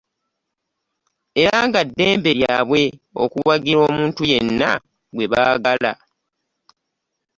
[1.41, 2.81] Era nga ddembe lyabwe
[3.23, 4.71] okuwagira omuntu yenna
[5.13, 5.91] gwe baagala